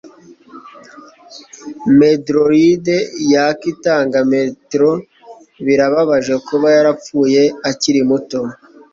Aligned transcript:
Meteoroide 1.99 2.95
yaka 3.33 3.63
itanga 3.73 4.17
meteor. 4.31 4.97
Birababaje 5.65 6.33
kuba 6.47 6.67
yarapfuye 6.75 7.43
akiri 7.69 8.01
muto. 8.09 8.39